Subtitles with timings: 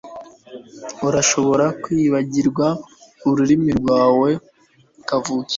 [1.07, 2.67] Urashobora kwibagirwa
[3.29, 4.29] ururimi rwawe
[5.07, 5.49] kavukire